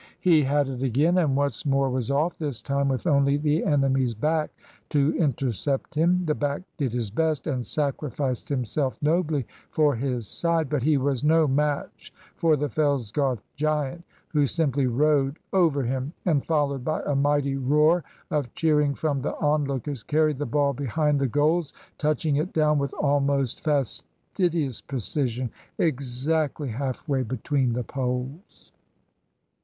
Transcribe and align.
He 0.19 0.41
had 0.41 0.67
it 0.67 0.81
again, 0.81 1.19
and 1.19 1.35
once 1.35 1.63
more 1.63 1.87
was 1.87 2.09
off, 2.09 2.35
this 2.39 2.63
time 2.63 2.87
with 2.89 3.05
only 3.05 3.37
the 3.37 3.63
enemy's 3.63 4.15
back 4.15 4.49
to 4.89 5.15
intercept 5.15 5.93
him. 5.93 6.25
The 6.25 6.33
back 6.33 6.63
did 6.77 6.91
his 6.91 7.11
best, 7.11 7.45
and 7.45 7.63
sacrificed 7.63 8.49
himself 8.49 8.97
nobly 8.99 9.45
for 9.69 9.93
his 9.95 10.25
side, 10.27 10.69
but 10.71 10.81
he 10.81 10.97
was 10.97 11.23
no 11.23 11.47
match 11.47 12.11
for 12.35 12.55
the 12.57 12.67
Fellsgarth 12.67 13.43
giant, 13.55 14.03
who 14.29 14.47
simply 14.47 14.87
rode 14.87 15.37
over 15.53 15.83
him, 15.83 16.13
and 16.25 16.43
followed 16.43 16.83
by 16.83 17.01
a 17.03 17.15
mighty 17.15 17.55
roar 17.57 18.03
of 18.31 18.51
cheering 18.55 18.95
from 18.95 19.21
the 19.21 19.35
onlookers, 19.35 20.01
carried 20.01 20.39
the 20.39 20.47
ball 20.47 20.73
behind 20.73 21.19
the 21.19 21.27
goals, 21.27 21.73
touching 21.99 22.37
it 22.37 22.53
down 22.53 22.79
with 22.79 22.91
almost 22.95 23.63
fastidious 23.63 24.81
precision 24.81 25.51
exactly 25.77 26.69
half 26.69 27.07
way 27.07 27.21
between 27.21 27.73
the 27.73 27.83
poles. 27.83 28.71